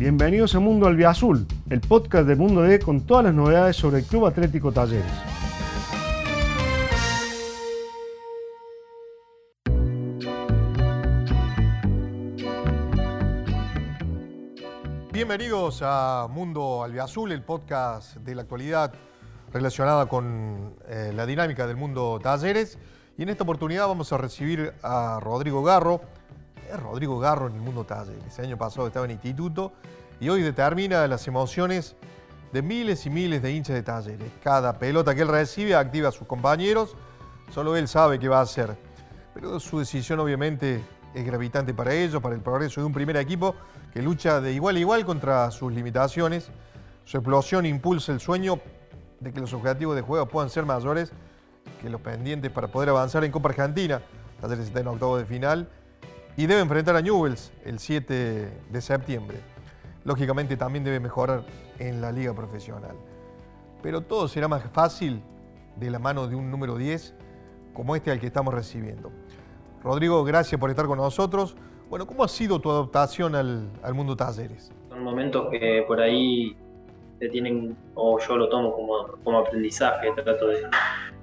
[0.00, 4.06] Bienvenidos a Mundo Albiazul, el podcast de Mundo D con todas las novedades sobre el
[4.06, 5.04] Club Atlético Talleres.
[15.12, 18.94] Bienvenidos a Mundo Albiazul, el podcast de la actualidad
[19.52, 22.78] relacionada con eh, la dinámica del mundo talleres.
[23.18, 26.00] Y en esta oportunidad vamos a recibir a Rodrigo Garro.
[26.70, 28.38] Es Rodrigo Garro en el mundo talleres.
[28.38, 29.72] El año pasado estaba en instituto
[30.20, 31.96] y hoy determina las emociones
[32.52, 34.30] de miles y miles de hinchas de talleres.
[34.40, 36.96] Cada pelota que él recibe activa a sus compañeros.
[37.50, 38.76] Solo él sabe qué va a hacer.
[39.34, 40.80] Pero su decisión obviamente
[41.12, 43.56] es gravitante para ellos, para el progreso de un primer equipo
[43.92, 46.52] que lucha de igual a igual contra sus limitaciones.
[47.04, 48.60] Su explosión impulsa el sueño
[49.18, 51.10] de que los objetivos de juego puedan ser mayores
[51.82, 54.02] que los pendientes para poder avanzar en Copa Argentina.
[54.40, 55.68] Talleres está en octavo de final
[56.36, 59.38] y debe enfrentar a Newells el 7 de septiembre.
[60.04, 61.44] Lógicamente también debe mejorar
[61.78, 62.96] en la liga profesional.
[63.82, 65.22] Pero todo será más fácil
[65.76, 67.14] de la mano de un número 10
[67.72, 69.10] como este al que estamos recibiendo.
[69.82, 71.56] Rodrigo, gracias por estar con nosotros.
[71.88, 74.70] Bueno, ¿cómo ha sido tu adaptación al, mundo talleres?
[74.88, 76.56] Son momentos que por ahí
[77.18, 80.66] te tienen, o yo lo tomo como, como aprendizaje, trato de,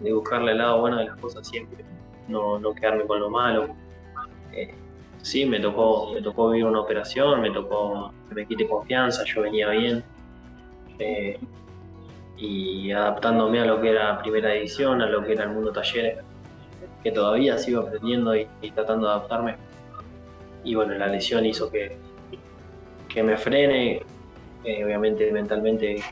[0.00, 1.84] de, buscarle el lado bueno de las cosas siempre,
[2.28, 3.68] no, no quedarme con lo malo.
[4.52, 4.74] Eh,
[5.22, 9.42] sí, me tocó, me tocó vivir una operación, me tocó que me quite confianza, yo
[9.42, 10.04] venía bien.
[10.98, 11.38] Eh,
[12.36, 16.18] y adaptándome a lo que era primera edición, a lo que era el mundo talleres,
[17.02, 19.56] que todavía sigo aprendiendo y, tratando de adaptarme.
[20.64, 21.96] Y bueno, la lesión hizo que,
[23.08, 24.02] que me frene.
[24.64, 26.02] Eh, obviamente mentalmente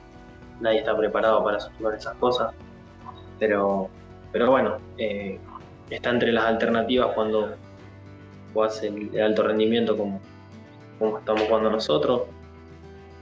[0.61, 2.55] nadie está preparado para sufrir esas cosas.
[3.39, 3.89] Pero,
[4.33, 5.39] pero bueno, eh,
[5.91, 7.55] está entre las alternativas cuando
[8.59, 10.21] jugás de alto rendimiento como,
[10.99, 12.23] como estamos jugando nosotros.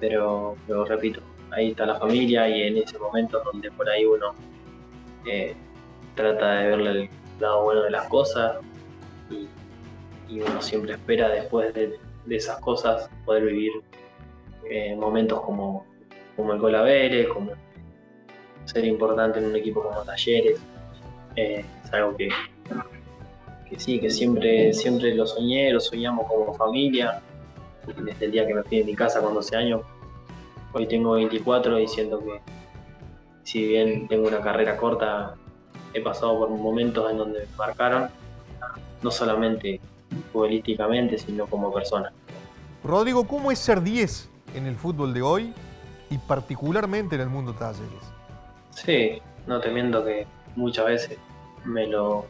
[0.00, 1.20] Pero, lo repito,
[1.50, 4.34] ahí está la familia y en ese momento donde por ahí uno
[5.26, 5.54] eh,
[6.14, 7.10] trata de verle el
[7.40, 8.56] lado bueno de las cosas
[9.30, 9.48] y,
[10.28, 11.98] uno siempre espera después de,
[12.28, 13.72] esas cosas poder vivir
[14.68, 15.86] eh, momentos como,
[16.34, 16.74] como el gol
[17.32, 17.52] como
[18.64, 20.60] ser importante en un equipo como Talleres.
[21.36, 22.28] Eh, es algo que,
[23.68, 27.22] que sí, que siempre, siempre lo soñé, lo soñamos como familia.
[27.86, 29.82] Desde el día que me fui de mi casa con 12 años,
[30.72, 32.40] hoy tengo 24 y siento que
[33.44, 35.36] si bien tengo una carrera corta,
[35.94, 38.08] he pasado por momentos en donde me marcaron,
[39.02, 39.80] no solamente
[40.32, 42.12] futbolísticamente, sino como persona.
[42.82, 45.52] Rodrigo, ¿cómo es ser 10 en el fútbol de hoy
[46.10, 48.02] y particularmente en el mundo talleres?
[48.70, 50.26] Sí, no te miento que
[50.56, 51.18] muchas veces
[51.64, 52.26] me lo,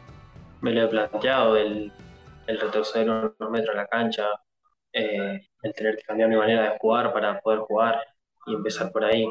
[0.66, 1.92] me lo he planteado, el,
[2.46, 4.28] retroceder unos metros en la cancha,
[4.92, 8.04] eh, el tener que cambiar mi manera de jugar para poder jugar
[8.46, 9.28] y empezar por ahí.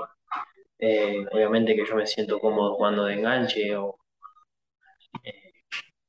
[0.80, 3.98] Eh, obviamente que yo me siento cómodo jugando de enganche o,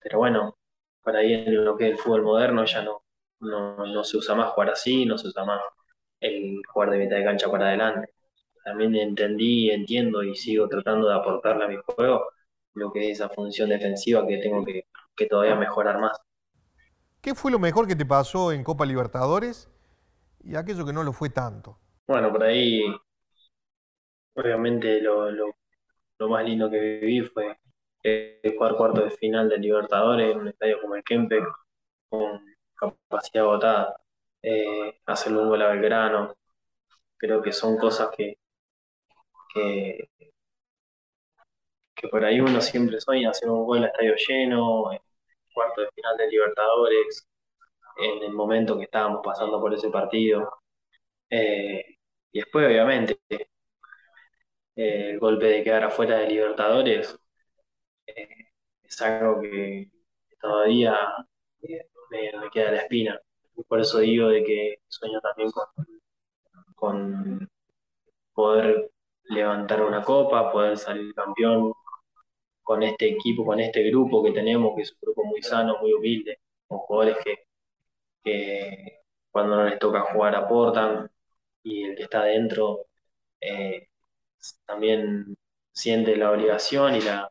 [0.01, 0.57] pero bueno,
[1.03, 3.03] para ahí en lo que es el fútbol moderno ya no,
[3.41, 5.61] no, se usa más jugar así, no se usa más
[6.21, 8.11] el jugar de mitad de cancha para adelante.
[8.65, 12.29] También entendí, entiendo y sigo tratando de aportarle a mi juego
[12.77, 16.19] lo que es esa función defensiva que tengo que, que todavía mejorar más.
[17.21, 19.69] ¿Qué fue lo mejor que te pasó en Copa Libertadores
[20.45, 21.79] y aquello que no lo fue tanto?
[22.07, 22.85] Bueno, por ahí,
[24.35, 25.57] obviamente lo, lo,
[26.19, 27.59] lo más lindo que viví fue
[28.57, 31.43] jugar cuarto de final de Libertadores en un estadio como el Kempe,
[32.09, 32.45] con
[32.75, 33.97] capacidad agotada,
[34.43, 36.35] eh, hacer un gol a Belgrano.
[37.17, 38.39] Creo que son cosas que,
[39.53, 40.11] que,
[42.11, 45.01] por ahí uno siempre sueña, hacer un gol a estadio lleno, en
[45.53, 47.29] cuarto de final de Libertadores,
[47.99, 50.51] en el momento que estábamos pasando por ese partido.
[51.31, 51.85] Eh,
[52.33, 53.19] y después, obviamente,
[54.77, 57.19] eh, el golpe de quedar afuera de Libertadores
[58.07, 59.91] es algo que
[60.41, 60.97] todavía
[62.11, 63.21] me, queda la espina.
[63.69, 65.51] Por eso digo de que sueño también
[66.75, 67.49] con,
[68.35, 68.91] poder
[69.25, 71.73] levantar una copa, poder salir campeón
[72.67, 75.93] con este equipo, con este grupo que tenemos, que es un grupo muy sano, muy
[75.93, 77.19] humilde, con jugadores
[78.25, 81.09] que, cuando no les toca jugar aportan
[81.63, 82.87] y el que está adentro
[83.41, 83.89] eh,
[84.67, 85.37] también
[85.73, 87.31] siente la obligación y la,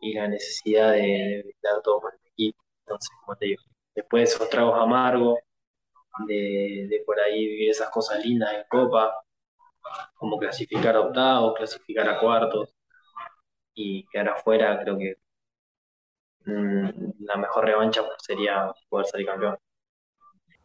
[0.00, 2.62] y la necesidad de, dar todo por el equipo.
[2.86, 3.62] Entonces, como te digo,
[3.94, 5.38] después de esos tragos amargos,
[6.28, 9.22] de, por ahí vivir esas cosas lindas en Copa,
[10.14, 12.74] como clasificar a octavos, clasificar a cuartos
[13.74, 15.16] y quedar afuera, creo que
[16.44, 19.56] mm, la mejor revancha sería poder salir campeón.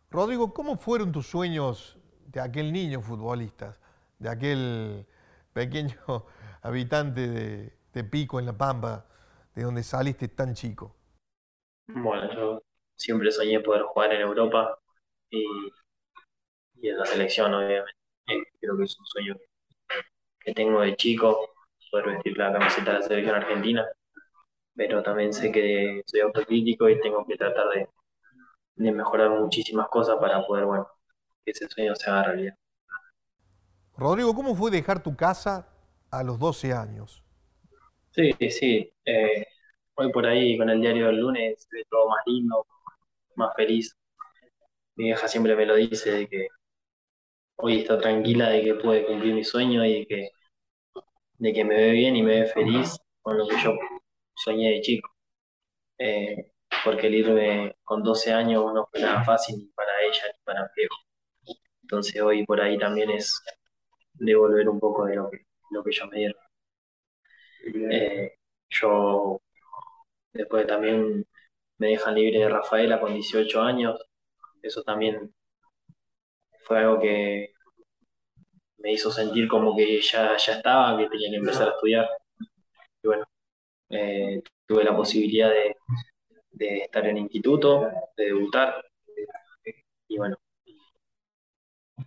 [0.09, 3.77] Rodrigo, ¿cómo fueron tus sueños de aquel niño futbolista,
[4.19, 5.05] de aquel
[5.53, 5.95] pequeño
[6.61, 9.05] habitante de, de Pico en La Pampa,
[9.55, 10.95] de donde saliste tan chico?
[11.87, 12.61] Bueno, yo
[12.95, 14.77] siempre soñé poder jugar en Europa
[15.29, 15.45] y,
[16.75, 17.91] y en la selección, obviamente.
[18.27, 19.35] Eh, creo que es un sueño
[20.39, 21.49] que tengo de chico,
[21.91, 23.85] poder vestir la camiseta de la selección argentina,
[24.75, 27.89] pero también sé que soy autocrítico y tengo que tratar de,
[28.75, 30.87] de mejorar muchísimas cosas para poder, bueno,
[31.43, 32.55] que ese sueño se haga realidad.
[33.97, 35.67] Rodrigo, ¿cómo fue dejar tu casa
[36.11, 37.23] a los 12 años?
[38.11, 38.91] Sí, sí.
[39.05, 39.45] Eh,
[39.95, 42.65] hoy por ahí con el diario del lunes se ve todo más lindo,
[43.35, 43.95] más feliz.
[44.95, 46.47] Mi vieja siempre me lo dice de que
[47.57, 50.29] hoy está tranquila de que pude cumplir mi sueño y de que,
[51.37, 53.73] de que me ve bien y me ve feliz con lo que yo
[54.35, 55.09] soñé de chico.
[55.99, 56.51] Eh,
[56.83, 60.71] porque el irme con 12 años no fue nada fácil ni para ella ni para
[60.75, 60.95] viejo.
[61.81, 63.41] Entonces hoy por ahí también es
[64.13, 66.41] devolver un poco de lo que, lo que ellos me dieron.
[67.91, 68.37] Eh,
[68.69, 69.41] yo
[70.33, 71.25] después también
[71.77, 73.99] me dejan libre de Rafaela con 18 años.
[74.61, 75.33] Eso también
[76.65, 77.53] fue algo que
[78.77, 82.07] me hizo sentir como que ya, ya estaba, que tenía que empezar a estudiar.
[83.03, 83.25] Y bueno,
[83.89, 85.75] eh, tuve la posibilidad de,
[86.51, 88.83] de estar en instituto, de debutar.
[90.07, 90.37] Y bueno,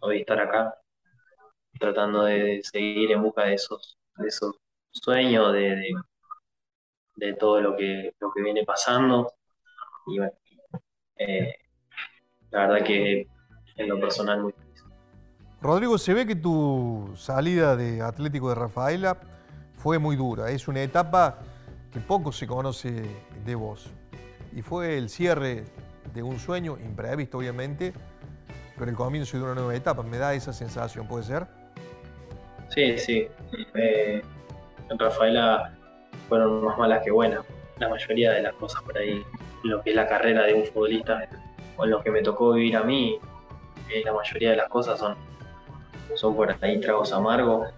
[0.01, 0.75] hoy estar acá
[1.79, 4.57] tratando de seguir en busca de esos, de esos
[4.91, 5.93] sueños, de,
[7.17, 9.33] de, todo lo que, lo que viene pasando.
[10.07, 10.33] Y bueno,
[11.17, 11.55] eh,
[12.51, 13.27] la verdad que
[13.77, 14.55] en lo personal muy.
[15.63, 19.19] Rodrigo, se ve que tu salida de Atlético de Rafaela
[19.75, 20.51] fue muy dura.
[20.51, 21.39] Es una etapa
[21.93, 23.05] que poco se conoce
[23.45, 23.91] de vos.
[24.55, 25.65] Y fue el cierre
[26.15, 27.93] de un sueño, imprevisto obviamente,
[28.79, 30.03] pero el comienzo de una nueva etapa.
[30.03, 31.47] Me da esa sensación, ¿puede ser?
[32.69, 33.29] Sí, sí.
[33.75, 34.23] Eh,
[34.89, 35.77] en Rafaela
[36.29, 37.45] fueron más malas que buenas.
[37.79, 39.23] La mayoría de las cosas por ahí,
[39.65, 41.29] lo que es la carrera de un futbolista,
[41.77, 43.19] o lo que me tocó vivir a mí,
[43.91, 45.17] eh, la mayoría de las cosas son,
[46.15, 47.69] son por ahí tragos amargos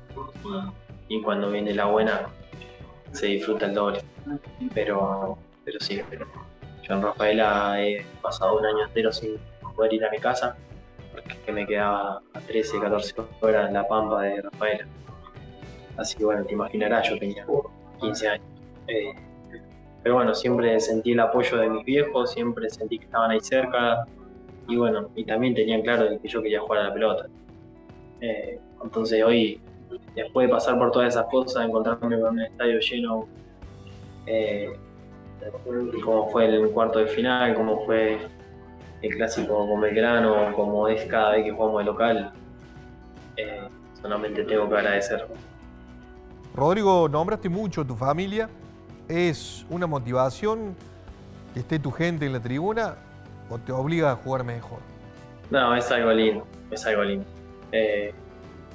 [1.08, 2.28] y, cuando viene la buena
[3.12, 4.02] se disfruta el doble.
[4.74, 6.26] Pero, pero sí, pero
[6.82, 9.36] yo en Rafaela he pasado un año entero sin
[9.76, 10.56] poder ir a mi casa
[11.12, 14.86] porque me quedaba a 13, 14 horas en la pampa de Rafaela.
[15.96, 17.46] Así que bueno, te imaginarás, yo tenía
[18.00, 18.46] 15 años.
[18.88, 19.14] Eh,
[20.02, 24.06] pero bueno, siempre sentí el apoyo de mis viejos, siempre sentí que estaban ahí cerca
[24.68, 27.26] y bueno, y también tenían claro que yo quería jugar a la pelota.
[28.22, 29.60] Eh, entonces hoy,
[30.14, 33.26] después de pasar por todas esas cosas, encontrarme con un estadio lleno,
[34.26, 34.72] eh,
[36.04, 38.18] como fue el cuarto de final, como fue
[39.02, 42.32] el clásico con Belgrano, como es cada vez que jugamos de local,
[43.36, 43.68] eh,
[44.00, 45.26] solamente tengo que agradecer.
[46.54, 48.48] Rodrigo, nombraste mucho tu familia.
[49.08, 50.76] ¿Es una motivación
[51.54, 52.94] que esté tu gente en la tribuna
[53.50, 54.78] o te obliga a jugar mejor?
[55.50, 57.41] No, es algo lindo, es algo lindo.
[57.72, 58.12] Eh,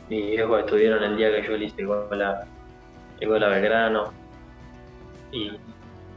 [0.09, 2.47] mis viejos estuvieron el día que yo le hice el gol a,
[3.19, 4.13] Belgrano
[5.31, 5.51] y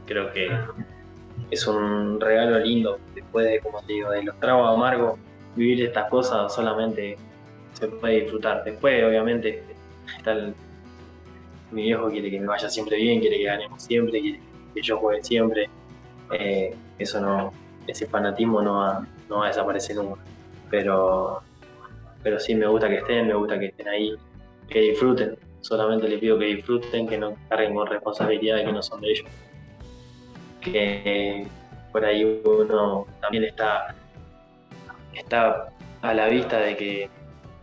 [0.05, 0.49] creo que
[1.49, 5.19] es un regalo lindo después de, como te digo, de los tragos amargos,
[5.55, 7.17] vivir estas cosas solamente
[7.73, 8.63] se puede disfrutar.
[8.63, 9.63] Después, obviamente,
[11.71, 14.39] mi viejo quiere que me vaya siempre bien, quiere que ganemos siempre, quiere
[14.73, 15.69] que yo juegue siempre.
[16.31, 17.53] Eh, eso no,
[17.87, 20.21] ese fanatismo no va, no va a desaparecer nunca.
[20.69, 21.41] Pero,
[22.23, 24.15] pero sí me gusta que estén, me gusta que estén ahí,
[24.67, 25.37] que disfruten.
[25.61, 29.25] Solamente les pido que disfruten, que no carguen con responsabilidades que no son de ellos.
[30.59, 31.47] Que
[31.91, 33.95] por ahí uno también está,
[35.13, 35.69] está
[36.01, 37.09] a la vista de que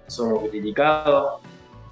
[0.07, 1.41] somos criticados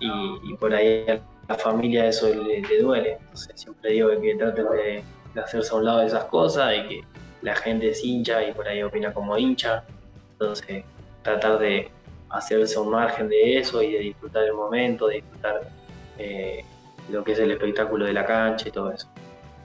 [0.01, 1.05] y, por ahí
[1.49, 3.19] la familia eso le, le duele.
[3.21, 5.05] Entonces siempre digo que traten de,
[5.35, 7.01] de, hacerse a un lado de esas cosas y que
[7.43, 9.85] la gente es hincha y por ahí opina como hincha.
[10.33, 10.85] Entonces
[11.23, 11.91] tratar de
[12.31, 15.71] hacerse un margen de eso y de disfrutar el momento, de disfrutar
[16.19, 16.65] eh,
[17.11, 19.09] lo que es el espectáculo de la cancha y todo eso.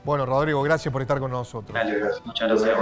[0.04, 1.74] Bueno, Rodrigo, gracias por estar con nosotros.
[1.74, 2.26] Dale, gracias.
[2.26, 2.80] Muchas gracias.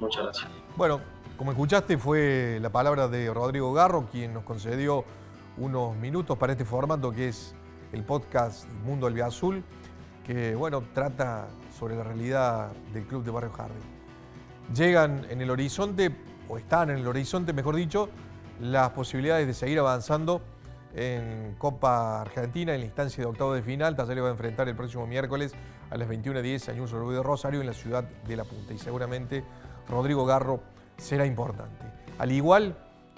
[0.00, 0.48] Muchas gracias.
[0.76, 1.00] Bueno,
[1.36, 5.04] como escuchaste, fue la palabra de Rodrigo Garro quien nos concedió
[5.58, 7.54] unos minutos para este formato que es
[7.92, 9.62] el podcast Mundo Albiazul,
[10.24, 13.82] que bueno, trata sobre la realidad del club de Barrio Jardín.
[14.74, 16.10] Llegan en el horizonte,
[16.48, 18.08] o están en el horizonte, mejor dicho,
[18.60, 20.40] las posibilidades de seguir avanzando
[20.94, 23.96] en Copa Argentina, en la instancia de octavo de final.
[23.96, 25.52] Talleres va a enfrentar el próximo miércoles
[25.90, 28.72] a las 21.10 a News de Rosario en la ciudad de La Punta.
[28.72, 29.44] Y seguramente
[29.88, 30.60] Rodrigo Garro
[30.96, 31.84] será importante.
[32.18, 32.76] Al igual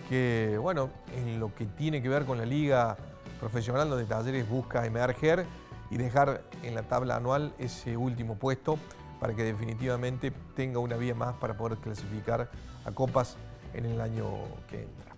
[0.08, 2.96] que, bueno, en lo que tiene que ver con la liga
[3.38, 5.46] profesional donde Talleres busca emerger
[5.90, 8.78] y dejar en la tabla anual ese último puesto
[9.20, 12.50] para que definitivamente tenga una vía más para poder clasificar
[12.84, 13.36] a copas
[13.74, 14.26] en el año
[14.68, 15.17] que entra.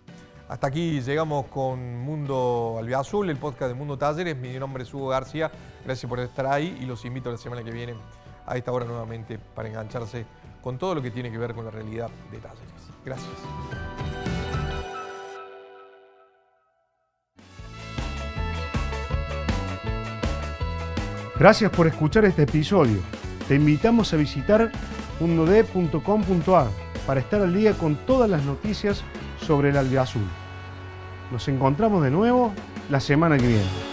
[0.50, 4.36] Hasta aquí llegamos con Mundo Albiazul, el podcast de Mundo Talleres.
[4.36, 5.48] Mi nombre es Hugo García.
[5.84, 7.94] Gracias por estar ahí y los invito la semana que viene
[8.44, 10.26] a esta hora nuevamente para engancharse
[10.60, 12.68] con todo lo que tiene que ver con la realidad de Talleres.
[13.04, 13.30] Gracias.
[21.38, 22.98] Gracias por escuchar este episodio.
[23.46, 24.72] Te invitamos a visitar
[25.20, 26.66] mundod.com.ar
[27.06, 29.04] para estar al día con todas las noticias
[29.46, 30.39] sobre el albiazul.
[31.30, 32.52] Nos encontramos de nuevo
[32.88, 33.89] la semana que viene.